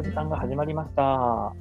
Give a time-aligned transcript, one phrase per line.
[0.00, 1.52] の時間が始まりました。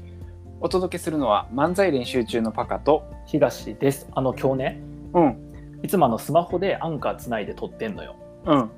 [0.61, 4.07] お届けするのは漫才練習中のパカと、東です。
[4.13, 4.81] あの今日ね、
[5.13, 5.51] うん、
[5.83, 8.15] いつもあのスマホでアンカーつないで撮ってんのよ。
[8.45, 8.71] うん、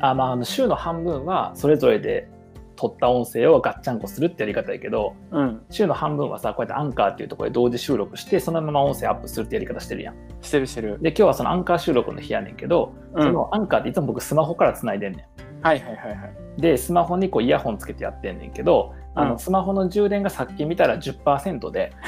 [0.00, 2.26] あまああの週の半分はそれぞれで
[2.76, 10.14] 撮った音声をガッチャンコするってやり方やけど、うん、週の半分はさこうやってアンカーっていうところで同時収録してそのまま音声アップするってやり方してるやん。
[10.40, 10.98] してるしてる。
[11.02, 15.28] で今日はそのアンカー収録の日やねんけど、うん、そのアンカーっていつも僕スマホからつないでんね
[15.62, 16.34] はいはいはいはい。
[16.58, 16.60] ん。
[16.60, 19.38] でスマホにこうイヤホンつけてやってんねんけど、あのうん。
[19.38, 21.92] スマホの充電がさっき見たら10%で。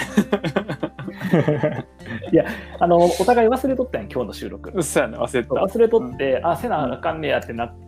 [2.33, 2.45] いや
[2.79, 4.71] あのお互い忘れとったんや今日の収録。
[4.75, 5.55] うっそやな、忘れてた。
[5.55, 7.85] 忘れとって、あせなあかんねやってなって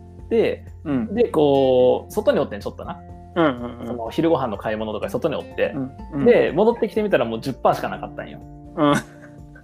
[0.83, 2.99] うん、でこう外におってんちょっとな、
[3.35, 3.45] うん、
[3.79, 5.73] うん、その昼ご飯の買い物とかで外におって。
[5.73, 8.39] う、ん、うん、で戻ってきてみたらもう10%しかなかったんよ。
[8.75, 8.93] うん、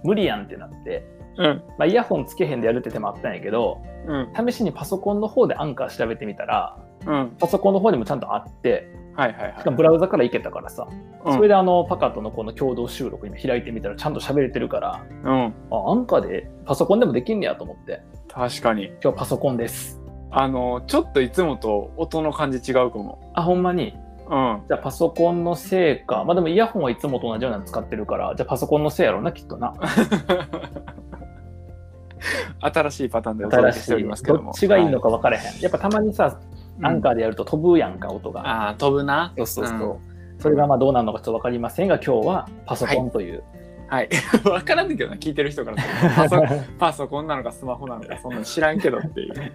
[0.04, 1.04] 無理やんってなって、
[1.36, 6.76] うん、まあ、イヤホンつけへんでやるって手もあったんやけどうん、試しにパソコンの方でアンカー調べてみたら
[7.06, 9.58] うん、パソコンの方にもちゃんとあってはいはいはい。
[9.58, 10.88] しかもブラウザからいけたからさ、
[11.24, 11.34] うん。
[11.34, 18.02] それであのパカとのこの共同収録今開いてみたらちゃんと喋れてるからうん、あアンカーでパソコンでもできんねやと思って。
[18.28, 18.92] 確かに。
[19.02, 20.00] 今日パソコンです。
[20.30, 23.30] あの、ちょっといつもと音の感じ違うかも。
[23.34, 23.94] あほんまに？
[24.26, 26.24] うん、じゃあパソコンのせいか。
[26.24, 29.74] まあでもイヤホンはいつもと同じようなの使ってるからじゃあパソコンのせいやろうなきっとな
[32.60, 34.44] 新しいパターンでお届けしておりますけども。
[34.44, 35.10] どっちがいいのか。
[35.10, 36.38] か分からへん、やっぱたまにさ
[36.82, 39.32] アンカーでやると飛ぶやんか音が、ああ、飛ぶな。
[39.36, 43.42] そうそうそう、それがまあどうなるのかちょっと分かりませんが今日はパソコンという、
[43.88, 44.08] はい。
[44.44, 45.76] わからんけどな、聞いてる人から
[46.16, 46.42] パソ
[46.78, 49.52] パソコンなのかスマホなのか、そんなの知らんけどっていう。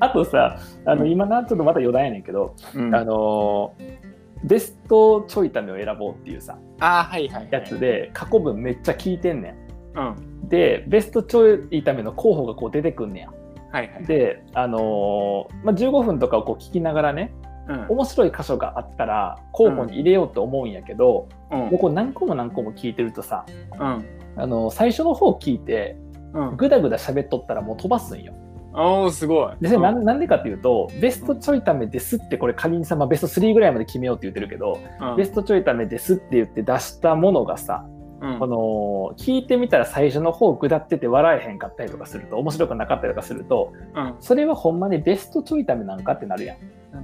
[0.00, 4.08] あとさあのうん今なちょっとまた余談やねんけど、うん、あのー
[4.44, 7.48] ベストちょいためを選ぼうっていうさあーはいはい、はい。
[7.50, 9.67] やつで過去文めっちゃ聞いてんねうん。
[10.00, 13.30] んでベストちょいための候補がこう出てくんねや
[13.70, 14.04] はいはい。
[14.04, 17.34] であのーまあ、15分とかをこう聞きながらね
[17.68, 23.44] うん、面白い箇所があったら候補に入れようと思うんやけど、うんもうこう何個も何個も聞いてるとさ
[23.78, 24.04] うん。
[24.36, 25.96] あの最初の方聞いて
[26.32, 26.56] うん。
[26.56, 28.34] ぐだぐだ喋っとったらもう飛ばすんよ。
[28.74, 29.56] おお、すごい。
[29.60, 37.86] でそれなんなんでかっていうとベストちょいためですってこれ仮にさ、まあ、ベスト3ぐらいまで決めようって言ってるけど、うんベストちょいためですって言って出したものがさ、
[38.20, 46.58] うんこの聞いてみたら最初の方ぐだってて笑えへんかったりとかすると面白くなかったりとかするとうんそれはほんまにベストちょいためなんかってなるやん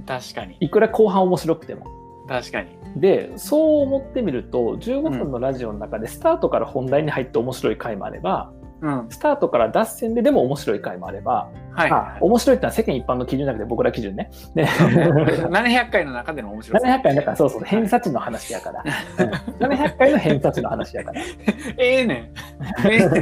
[0.05, 0.57] 確かに。
[0.59, 1.85] いくら後半面白くても。
[2.27, 2.77] 確かに。
[2.95, 8.51] でそう思ってみると15分のラジオの中でスタートから本題に入って面白い回もあれば、
[8.81, 9.05] うん。
[9.09, 14.29] スタートから脱線ででも面白い回もあれば、はいあ面白いってのは世間一般の基準じゃなくて僕ら基準ね。
[14.53, 16.87] で700回の中での面白さ。
[16.87, 21.21] 700回だからそうそう偏差値の話やから、うん700回の偏差値の話やから
[21.77, 22.17] ええねん。
[22.89, 23.19] ええね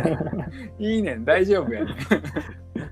[0.79, 0.83] ん。
[0.83, 1.25] いいねん。
[1.25, 1.95] 大丈夫やねん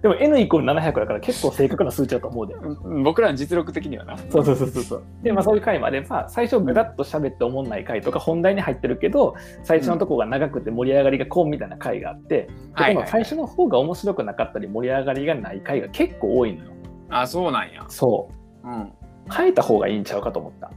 [0.01, 3.03] でも N イコール700だから結構正確な数値だと思うでうん。
[3.03, 4.17] 僕らの実力的にはな。
[4.17, 16.71] そうそうそうそうそうでまあそういう回もあれば最初ぐだっと喋って思んない回とか本題に入ってるけど最初のとこが長くて盛り上がりがこうみたいな回があって、ではいはいこの最初の方が面白くなかったり盛り上がりがない回が結構多いのよ
[17.11, 17.85] あ、そうなんや。
[17.89, 18.29] そ
[18.63, 18.91] ううん。
[19.31, 20.71] 変えた方がいいんちゃうかと思った。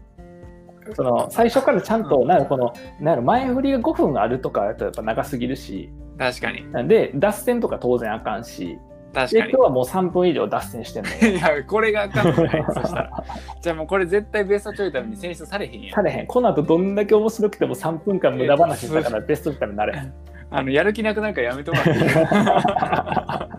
[0.94, 6.70] その最初からちゃんと、なんかこのなんやろ前振りが5分あるとかだとやっぱ長すぎるし、確かに。
[6.72, 8.78] なんで脱線とか当然あかんし、
[9.14, 11.10] 確かで今日はもう3分以上脱線してんの。
[11.26, 12.64] いや、これがあかんのね。
[12.68, 13.24] そしたら。
[13.60, 16.02] じゃあもうこれ絶対ベストちょいために選出されへんやんさ。
[16.02, 16.26] れへん。
[16.26, 20.12] この後どんだけ面白くても3分間無駄話したからベストしたらなれへん。
[20.50, 21.78] あの、やる気なくなるからやめとか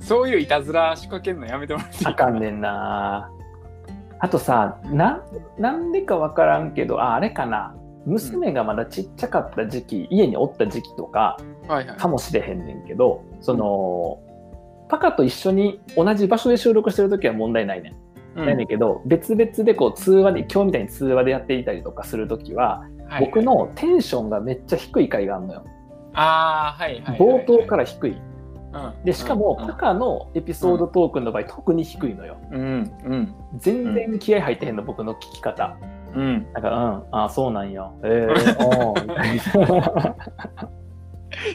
[0.00, 3.30] そういういたずら仕掛けるのやめてもらっていいあかんねんな。
[4.18, 5.22] あとさ、な
[5.58, 7.74] なんでかわからんけど、ああれかな。
[8.06, 11.36] 娘がまだちっちゃかった時期、家におった時期とか、
[11.68, 11.98] はいはい。
[11.98, 14.20] かもしれへんねんけどその、
[14.88, 17.92] パカと一緒に同じ場所で収録してる時は問題ないねん。
[17.92, 25.64] うんないねんけど別々でこう通話で今日みたいに通話でやっていたりとかする時は、はいはい僕のテンションがめっちゃ低い回があるのよ。
[26.12, 27.40] ああ、はいはいはいはい。
[27.40, 28.10] 冒頭から低い。
[28.10, 32.36] うんでしかも、うんパカのエピソードトークンの場合、特に低いのよ。
[32.50, 35.76] うんうん全然気合入ってへんの、僕の聞き方。
[36.14, 36.46] うん。
[36.52, 37.90] なんか、うん、ああ、そうなんや。
[38.02, 40.16] えー、 おーみたいな。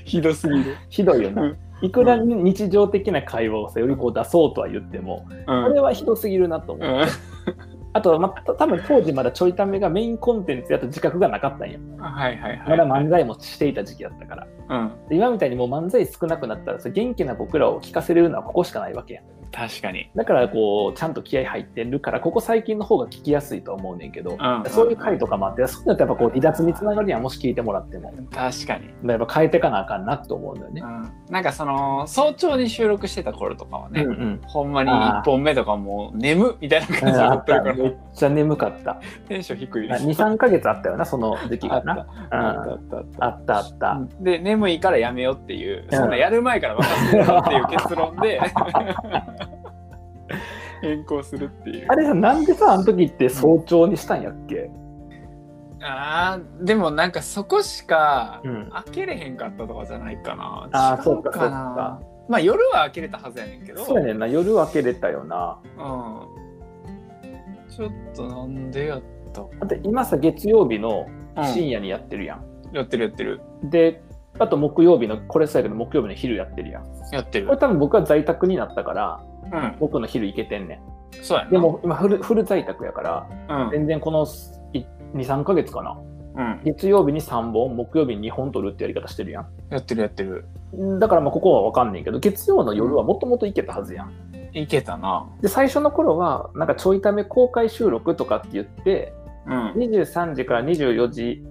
[0.06, 0.76] ひどすぎる。
[0.90, 1.44] ひどいよな。
[1.44, 6.88] うんいくら日常的な会話をさよりこう出そうとは言っても、うんこれはひどすぎるなと思う。
[6.88, 7.02] うん
[7.94, 11.78] あと、また多分当時まだちょいためがメインコンテンツやと自覚がなかったんや。
[12.00, 12.70] はいはいはい。
[12.70, 14.48] まだ漫才もしていた時期だったから。
[14.70, 14.92] うん。
[15.10, 19.24] で今みたいにもう漫才少なくなったらさ元気な僕らを聞かせれるのはここしかないわけやん。
[19.52, 20.10] 確かに。
[20.16, 24.64] だからこうちゃんと気合入ってるからここ最近の方が聞きやすいと思うねんけど、うん。
[24.70, 28.14] そういう回とかもあってそういうのってやっぱこう離脱につながるやんもし聞いてもらっても。
[28.34, 29.10] 確かに。
[29.10, 30.82] やっぱ変えていかなあかんなと思うんだよね。
[30.82, 30.86] う。
[30.86, 34.42] ん、なんかその早朝に収録してた頃とかはね、うんうん。
[34.44, 37.76] ほんまに1本目とかもう眠みたいな感じであやってるから。
[37.76, 39.02] めっちゃ眠かった。
[39.28, 39.88] テンション低い。
[39.88, 42.08] です23か月あったよなその時期がな。
[42.30, 43.26] あった。
[43.26, 46.10] あったあったで眠いからやめようっていう、うんそん。
[46.10, 48.40] なやる前から分かってるよっていう結論で
[50.82, 51.88] 変更するっていう。
[51.90, 54.70] あれさなんでさあの時って早朝にしたんやっけ、
[55.82, 58.70] あーでもなんかそこしかうん。
[58.72, 62.02] 開けれへんかったとかじゃないかな、あー違そうかそうなか。
[62.30, 63.84] まあ夜は開けれたはずやねんけど。
[63.86, 64.28] そうやねんな。
[64.28, 65.60] 夜明けれたよな。
[65.78, 65.82] う
[67.68, 69.02] ん、ちょっとなんでやっ
[69.34, 69.42] た？
[69.42, 73.42] だって今さ月曜日のうん深夜にやってるやん、やってるやってる。
[73.64, 74.04] で
[74.40, 76.86] あと木曜日のこれそうやけど木曜日の昼やってるやん。
[77.12, 77.48] やってる。
[77.48, 79.76] これ多分僕は在宅になったからうん。
[79.80, 80.82] 僕の昼行けてんね
[81.22, 83.02] そうやでも今フルフル在宅やか
[83.48, 83.72] らうん。
[83.72, 85.98] 全然この23か月かな。
[86.36, 86.62] うん。
[86.64, 90.46] 月曜日に3本木曜日に2本取るってやり方してるややってるやってる。
[90.76, 94.14] んだからまあここは分かんないけど月曜の夜はもともと行けたはずやん。
[94.54, 95.28] いけたな。
[95.42, 99.14] で最初の頃はなんかちょいため公開収録とかって言って
[99.46, 99.72] うん。
[99.74, 101.44] 23時から24時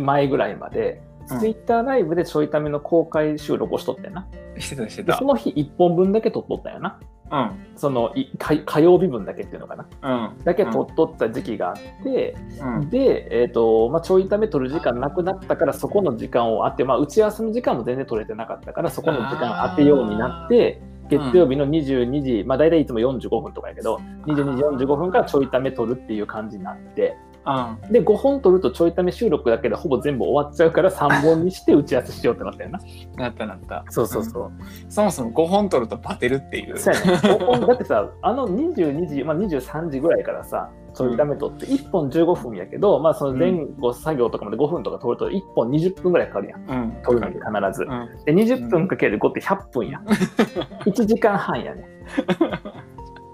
[0.00, 1.40] 前ぐらいまで、うん。
[1.40, 4.28] ツイッターライブでちょいための公開収録をしとってんな。
[4.58, 5.12] してたしてた。
[5.12, 7.00] でその日1本分だけ撮っとったよな。
[7.30, 7.50] うん。
[7.76, 9.86] そのい火火曜日分だけっていうのかな。
[10.02, 10.44] うん。
[10.44, 12.90] だけ撮っとった時期があって、うん。
[12.90, 23.96] で、えーとまあ、ちょいため撮る時間なくなったからそこの時間をあって、まあ、打ち合わせの時間も全然取れてなかったからそこの時間当てようになって月曜日の22時、まあ大体いつも45分とかやけど
[24.26, 27.16] 22時45分からちょいため撮るっていう感じになって
[27.48, 32.78] うんで5本撮るとちょいため収録だけでほぼ全部終わっちゃうから 3本にして打ち合わせしようってなったよな。
[33.16, 34.50] なったなったそうそうそう。
[34.88, 37.06] そもそも5本取るとバテるっていうそうやね。
[37.22, 46.60] 5 本だってさ、あの22時、まあ、23時ぐらいからさ、ちょいため撮って1本15分やけど、まあその前後作業とかまで5分とか撮ると1本20分ぐらいかかるやん。
[46.60, 47.84] うん撮るのに必ず。
[47.84, 50.04] うんで、20分かける5って100分やん。
[50.04, 51.88] 1時間半やね。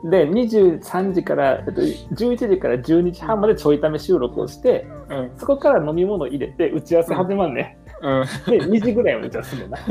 [0.05, 5.31] で、23時から、えっと、11時から12時半までちょいため収録をして、うん。
[5.39, 7.79] そこから飲み物入れて打ち合わせ始まんね。
[8.03, 8.25] うん。
[8.51, 9.85] で、2時ぐらいまで打ち合わせするんだな。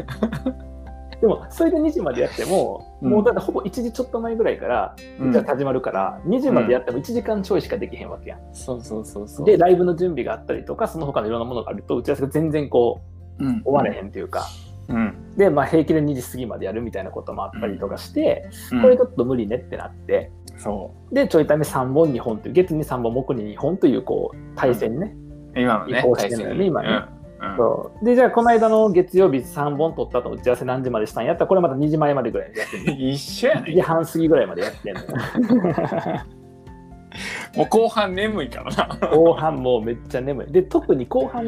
[1.20, 3.10] でも、それで2時までやっても、うん。
[3.10, 5.30] もうだってほぼ1時ちょっと前ぐらいからうん。
[5.30, 8.40] 打ち合わせ始まるから、2時までやっても1時間ちょいしかできへんわけやん。
[8.52, 9.46] そうそうそうそう。
[9.48, 13.02] で、ライブの準備があったりとか、その他のいろんなものがあると、打ち合わせが全然こ
[13.40, 13.64] う、うん。
[13.64, 14.44] 終われへんっていうか、
[14.90, 15.36] うん。
[15.38, 18.82] で、まあ、平気で2時過ぎまでやるみたいなこともあったりとかして、うん。
[18.82, 25.16] これちょっと無理ねってなって、そで、ちょいため3本、2本という、月に3本、木に2本という、こう、対戦ね。
[25.56, 26.90] う今のね移行してんのよね今ね。
[27.42, 27.50] うん。
[27.52, 27.58] うん。
[27.58, 28.06] そう。
[28.06, 31.42] で、じゃあ、この間の月曜日3本取った後、打ち合わせ何時までしたんやった？
[31.42, 35.08] ら、これまた2時前までぐらいでやってる、 一緒や2時ね半過ぎぐらいまでやってんのよ。
[37.56, 39.10] もう後半眠いからな。
[39.12, 40.52] 後半もうめっちゃ眠い。
[40.52, 41.46] で、特に後半、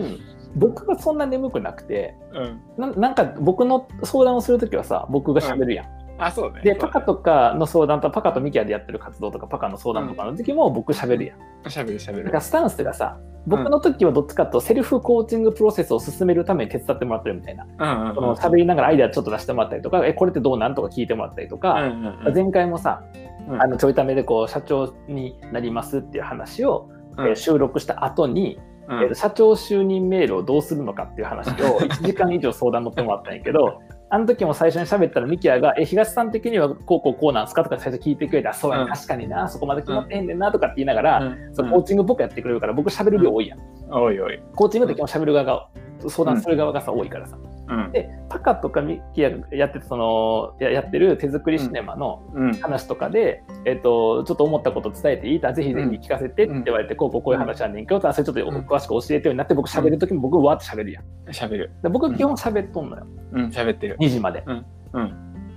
[0.55, 2.61] 僕がそんな眠くなくて、うん。
[2.77, 6.05] ななんか僕の相談をするときはさ、僕が喋るやん。
[6.17, 6.61] あそうね。
[6.61, 11.69] で、パカとかの相談とパカとミキアでやってる活動とか、パカの相談とかの時も僕喋るやん。
[11.69, 12.25] しゃべるしゃべる。
[12.25, 17.65] だからスタンスがさ、僕の時はどっちかとセルフコーチングプロセスを進めるために手伝ってもらってるみたいな。
[17.65, 22.33] うんうんその喋りながらアイデアちょっと出してもらったりとか、え、これってどうなんとか聞いてもらったりとうんか、うんうん。
[22.33, 23.03] 前回もさ、
[23.49, 23.61] うん。
[23.61, 27.27] あのちょいためでこう社長になりますっていう話を、うん。
[27.27, 29.03] えー収録した後に、うん。
[29.03, 38.89] えー社長就任メールをどうするのかっていう話を 1時間以上相談乗ってもらったんやけど、あの時も最初に喋ったらミキヤが、え、東さん的にはこうこうこうなんすかとか最初聞いてくれて、あ、そうやね、うん。
[38.89, 41.37] 確かにな、そこまで決まってへんねんなとかって言いながら、うん。
[41.53, 43.59] そのコーチング僕やってくれるから、僕喋る量多いやん。
[43.89, 44.39] おいおい。
[44.55, 45.67] コーチングって基本喋る側が、
[46.07, 47.37] 相談する側がさ、多いからさ。
[47.67, 47.91] うん。
[47.91, 55.39] で、パカとかミキやってたそのややってる手作りシネマのうん話とかで、えっと、ちょっと思ったこと伝えていい？
[55.41, 56.45] たぜひぜひ聞かせて。
[56.45, 61.33] って言われて、こうこうこういう話あんねんけど、それちょっと詳しく教えてようになって、僕喋るときも僕わーって喋るやん。
[61.33, 61.71] しゃべる。
[61.81, 63.51] で僕基本喋っとんのよ、うん。
[63.51, 64.43] しゃべってる2時まで。
[64.45, 64.65] うん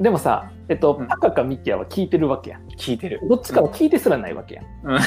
[0.00, 2.68] でもさ、えっとうん、パカかミキヤは聞いてるわけやん。
[2.68, 4.64] 聞いてるどっちかは聞いてすらないわけやん。
[4.86, 5.00] もう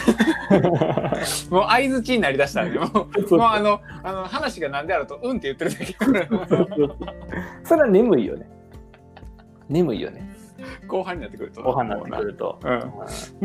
[1.70, 2.90] 相づちになりだしたんでもう
[3.38, 5.96] もうあのあの話が何であるとうんって言ってるだけ
[7.64, 8.50] それは眠いよね。
[9.70, 10.31] 眠いよね。
[10.88, 12.60] 後半になってくるとご飯になってくると。
[12.64, 12.82] うん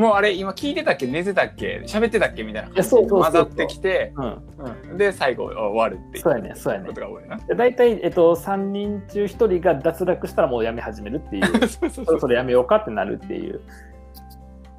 [0.01, 1.07] もうあれ今聞いてたっけ？
[1.07, 4.43] 寝てたっけ喋ってたっけみたいな感じで混ざってきて、うん。
[4.91, 6.95] うん、で最後終わるっていうそうやね、そうやねこ。
[6.95, 7.37] とが多いな。
[7.37, 11.67] で大体、えっと、3人中1人が脱落したらもうやめ始めるっていう。
[11.69, 13.61] そろそろやめようかってなるっていう。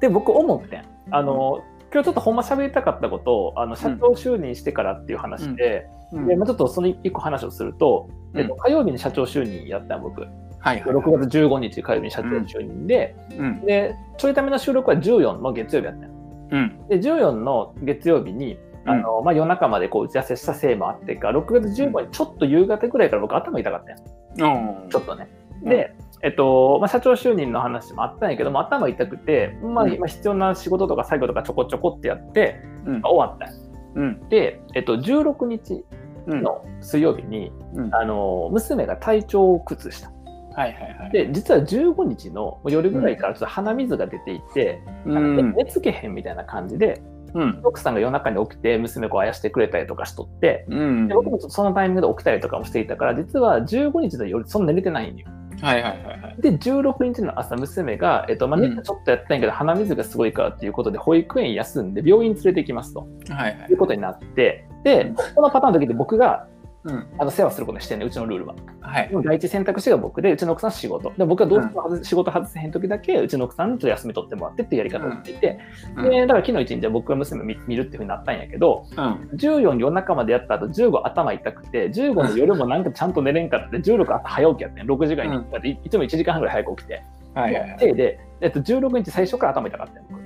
[0.00, 0.84] で、僕思ってん。
[1.10, 10.26] あの、今日ちょっとほんま喋りたかったことを、あの社長就任してからっていう話で、うんでまあ、ちょっとその一個話をすると、えっと、うん火曜日に社長就任やったん僕。
[10.60, 10.94] はいはい。
[10.94, 13.60] 6月15日火曜日に社長就任で、うん。
[13.64, 16.12] で、ちょいための収録は14の月曜日やったよ。
[16.50, 16.88] うん。
[16.88, 24.78] で、14の月曜日に、あのまあ、夜中までこう打ち合わせしたせいもあってか、6月15日、ちょっと夕方ぐらいから僕頭痛かったよ。
[24.84, 24.88] うん。
[24.88, 25.28] ちょっとね。
[25.62, 33.02] で、えっとまあ、社長就任の話もあったんやけども、頭痛くて、まあ、うん今必要な仕事とか作業とかちょこちょこってやって、うん。
[33.02, 33.52] 終わった
[33.94, 34.28] うん。
[34.28, 35.84] で、えっと、16日
[36.26, 36.42] うん。
[36.42, 40.10] の水曜日に、うんあの娘が体調を崩した。
[40.58, 41.10] はいはいはい。
[41.12, 45.54] で、実は15日の夜ぐらいからちょっと鼻水が出ていて、うん。
[45.54, 47.00] 寝つけへんみたいな感じで、
[47.32, 47.60] うん。
[47.62, 51.06] 奥さんが夜中に起きて娘こうあやしてくれたりとかしとって、うん。
[51.06, 55.26] で僕もそのタイミングで起きたりとかもしていたから、実は15日の夜そんな寝れてないんよ。
[55.60, 56.36] はいはいはいはい。
[56.40, 66.46] で、16日の朝、娘が、えっとまあ、うん熱ちょっとやったんやけど、鼻水がすごいからっていうことで、保育園休んで病院連れて行きますとはいはいいうことになって、で、このパターンの時って僕が
[66.84, 67.06] うん。
[67.18, 68.54] あの世話することにしてんね、うちのルールは。
[68.80, 69.10] はい。
[69.24, 71.12] 第一選択肢が僕で、うちの奥さん仕事。
[71.16, 75.58] で、僕はどうしても外せ仕事外せへん時だけ、うちの奥さんにちょっと休み取ってもらってっていうやり方をしていて、
[75.96, 78.96] うんで、だから昨日一日は僕が娘を見見るっていうふうになったんやけど、うん。
[79.34, 87.02] 14夜中までやった後、15頭痛くて、15の夜もなんかちゃんと寝れんかって、16朝早起きやってん、6時ぐらいに、いつも1時間半ぐらい早く起きて、
[87.34, 87.78] はいはいはい。
[87.78, 90.22] でで、えっと、16日最初から頭痛かったん僕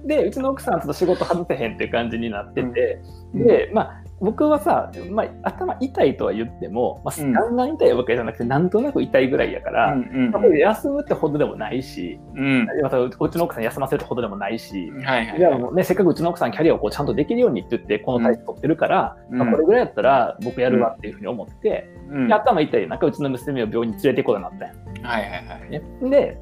[0.06, 3.02] で、うちの奥さんと仕事外せへんっていう感じになってて、
[3.34, 12.68] うんで、まあ、僕はさ、まあ、頭痛いとは言っても、まあ、うんガンガン痛いわけじゃなくて、なんとなく痛いぐらいやから、うんまあこれ休むってほどでもないし、うん。
[12.84, 15.40] またうちの奥さん休ませるってほどでもないし、はいはい。
[15.40, 22.32] じゃあもうね、せっかくうちの奥さんキャリアをこうちゃんとできるようにって言って、この体質取ってるから、うんまあ、これぐらいやったら僕やるわっていうふうに思って、うん。
[22.32, 25.70] 頭痛い中、うちの娘を病院に連れて行くことになったんやはいはい。
[25.70, 25.82] ね。
[26.10, 26.38] で、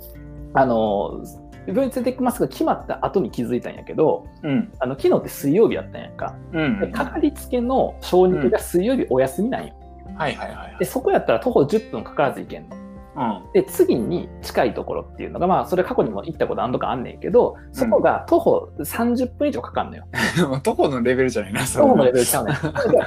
[0.53, 1.24] あの
[1.68, 4.74] 病院連れて行きますが決まった後に気づいたんやけど、うん。
[4.80, 6.36] あの昨日って水曜日やったんやんか。
[6.53, 6.80] うん。
[6.80, 9.74] でかかりつけの小児科が水曜日お休みなんよ。
[10.15, 10.75] はいはいはい。
[10.80, 12.75] で、そこやったら徒歩10分かからず行けんの。
[13.15, 13.51] うん。
[13.53, 20.06] で、次に近いところっていうのが、まあ、それ過去にも行ったこと何度かあんねんけど、そこが徒歩30分以上かかんのよ。
[20.63, 22.53] 徒歩のレベルじゃないな、そ徒歩のレベルちゃうね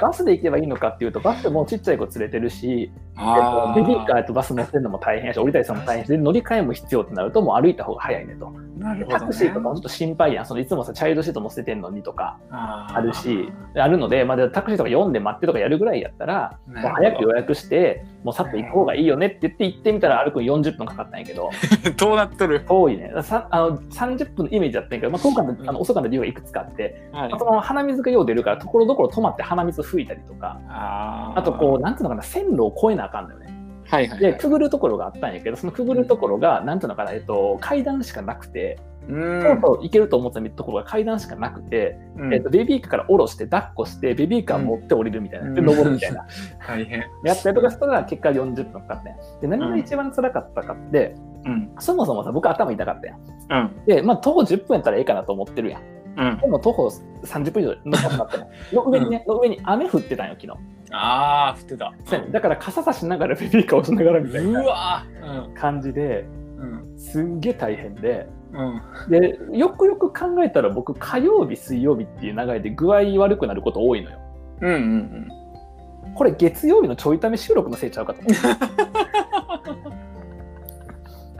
[0.01, 8.51] バスで行けばいいのかっていうと、バスでもうちっちゃい子連れてるし、えっとベビーカーとバス乗せるのも大変やし、降りたりするのも大変し、で乗り換えも必要ってなると、もう歩いた方が早いねと。
[8.77, 9.19] なるほど、ね。
[9.21, 10.45] タクシーとかもちょっと心配やん。
[10.45, 21.51] そのいつもさ、チャイルドシート乗せてんのにとかあるし、あるので、まあ、タクシーとか読んで待ってとかやるぐらいやったら、もう早く予約して、もうさっと行く方がいいよねって言って行ってみたら歩くの40分かかったんやけど、
[21.95, 22.61] どうなっとる？
[22.61, 23.13] 遠いね。
[23.21, 27.29] さあの30分のイメージだったんやけど、まあ、今回のあの遅かった理由がいくつかあって、はい。
[27.29, 33.44] まあその鼻水がよう出るから、ところどころ止まって鼻水吹いたりとか、あとこう、なんていうのかな、線路を越えなあかんのよね。
[33.95, 34.37] はいはい、で、はい。
[34.37, 46.25] くぐるところがあったんやけど、そのくぐるところが、なんていうのかな、えっと、階段しかなくて、うそうんそう行けると思ってたところが階段しかなくて、うんえっと、ベビーカーから下ろして、抱っこして、ベビーカー持って降りるみたいな、で、うん登るみたいな。
[46.67, 47.03] 大変。
[47.23, 49.15] やったりとかしたら、結果40分かかったんや。
[49.41, 51.71] で、何が一番辛かったかって、うん。
[51.79, 53.19] そもそもさ、僕頭痛かったやん。
[53.49, 53.85] うん。
[53.85, 55.81] で、まあ、徒歩10分やったらええかなと思ってるやん。
[56.17, 56.37] うん。
[56.39, 56.87] でも徒歩
[57.23, 58.47] 30分以上乗かったの。
[58.73, 60.74] の上にね、の上に雨降ってたんよ、昨日。
[60.95, 61.93] ああ、降ってた。
[62.05, 65.05] そうやねだから傘差しながらベビーカー押しながらみたいうなわ
[65.53, 66.25] 感じで、
[66.57, 66.99] うん。
[66.99, 68.27] すんげえ大変で。
[68.53, 69.09] うん。
[69.09, 74.19] で、よくよく考えたら僕、火曜日、水曜日っていう流れで具合悪くなること多いのよ。
[74.61, 74.73] うん。
[74.73, 76.13] うん。
[76.15, 78.33] これ月曜日のちょいため収録のせいちゃうかと思う。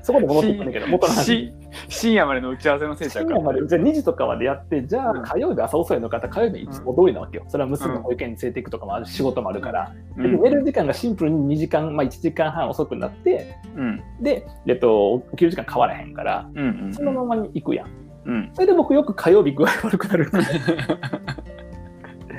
[0.06, 1.26] そこで戻ってくるんだけど、元の話。
[1.26, 1.54] し
[1.90, 7.44] 深夜までの打ち合わせのせいちゃうか深夜まで、じゃあ2時とかまでやって、じゃあうん火曜日朝遅いのかって火曜日いつも通りなわけよ。
[7.48, 9.92] それは娘の保育園に連れて行くとかもあるし、仕事もあるから。
[10.16, 14.00] でうん寝る時間がシンプルに2時間、まあ1時間半遅くなって、うん。
[14.22, 16.68] で、えっと、起きる時間変わらへんから、うん。
[16.86, 16.94] うん。
[16.94, 17.88] そのままに行くやん。
[18.26, 18.52] うん。
[18.54, 20.30] それで僕よく火曜日具合悪くなる。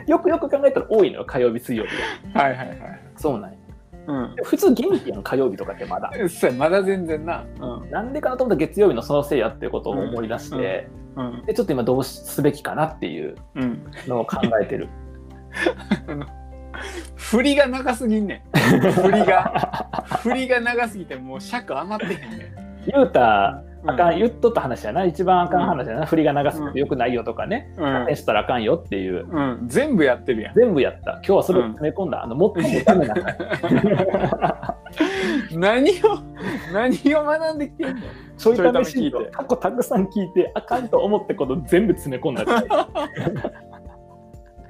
[0.06, 1.90] よくよく考えたら多いのよ、火曜日、水曜日
[2.32, 2.42] が。
[2.42, 2.78] はいはいはい。
[3.16, 3.56] そうなんや。
[4.06, 4.34] うん。
[4.44, 6.10] 普通元気やん、火曜日とかってまだ。
[6.56, 7.44] まだ全然な。
[7.60, 7.90] うん。
[7.90, 11.44] なんでかなと思ったら月曜日のそのせいやっていうことを思い出して、うん。
[11.46, 13.84] でちょっと今どうすべきかなっていううん。
[14.06, 14.88] のを考えてる。
[17.16, 18.92] 振りが長すぎんねん。
[18.92, 20.04] 振りが。
[20.22, 22.66] 振りが長すぎてもう尺余ってへんねん。
[22.86, 28.16] 言うたうんあかん、言っとった話やな、一番あかん話やな、振りが長すぎてよくないよとかね、うん。
[28.16, 29.68] したらあかんよっていう、うん。
[29.68, 30.54] 全部やってるやん。
[30.54, 31.12] 全部やった。
[31.12, 33.36] 今日はそれを詰め込んだ、あの最もダメな回
[35.58, 35.94] 何を、
[36.72, 38.02] 何を学んできてんの？
[38.36, 39.28] ちょいためシちょいため聞いて。
[39.28, 42.66] ート過去たくさん聞いて、あかんと思ったこと全部詰め込んだ回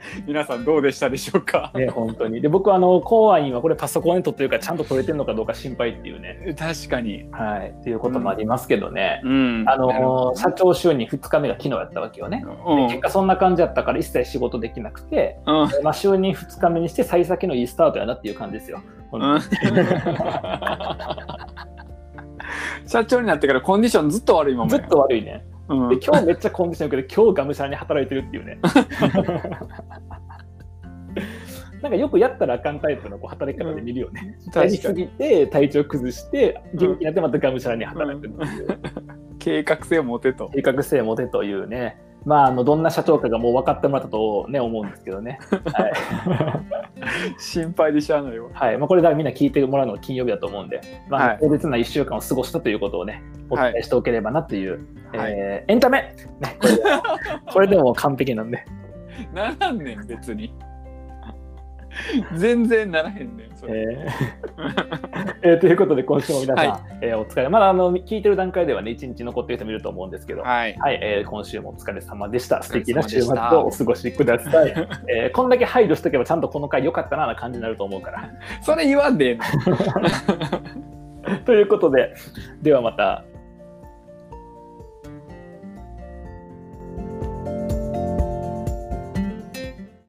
[0.27, 1.71] 皆さんどうでしたでしょうか？
[1.75, 2.41] ね、本当に。
[2.41, 7.27] で、僕はあの、公安員はこれパソコンで撮ってるからちゃんと撮れてるのかどうか心配っていうね、確かに。
[7.31, 9.21] はい、っていうこともありますけどね。
[9.25, 12.45] うんあの社長就任2日目が昨日やったわけよね。
[12.67, 18.81] うん結果そんな感じやったから一切仕事できなくて、うんまあ、就任2日目にして幸先のいいスタートやなっていう感じですよ。
[19.13, 19.41] うん
[22.87, 25.45] 社長になってからコンディションずっと悪いままずやっと悪いね。
[25.68, 28.58] うんで今日めっちゃコンディション良くて今日がむしゃらに働いてるっていうね。
[31.82, 34.38] なんかよくやったらあかんタイプのこう働き方で見るよね。
[34.54, 38.66] やりすぎて体調崩して元気になってまたがむしゃらに働くっていう。
[39.38, 42.00] 計画性を持てと計画性を持てというね。
[42.26, 45.38] まあ、あのどんな社長かがもう分かってもらったと、ね、思うんですけどね。
[45.73, 45.92] はい。
[47.38, 48.49] 心配でしゃあないわ。
[48.52, 48.78] はい。
[48.78, 51.38] まあ、これだからみんな聞いてもらうのが金曜日だと思うんで、まあはい。
[51.40, 54.80] 強烈な1週間を過ごしたということをね、お伝えしておければなという、
[55.16, 55.33] はい。
[55.37, 56.83] えーエンタメ、ね、これで
[57.54, 58.64] これでも完璧なんで、
[59.33, 60.52] ならんねん別に
[62.35, 65.35] 全然ならへんねんそれ、えー。
[65.43, 70.75] えーということで、今週も皆さん、はえーお疲れ、まだあの聞いてる段階ではね、1日残ってる人もいると思うんですけど、はい。
[70.79, 70.99] はい。
[71.03, 72.62] えー今週もお疲れ様でした。
[72.62, 74.75] 素敵な週末をお過ごしください。
[75.09, 78.31] えーこんだけ配慮しとけば、ちゃんとこの回良かったなな感じになると思うから。
[78.62, 82.15] それ言わんでええの ということで、
[82.62, 83.25] ではまた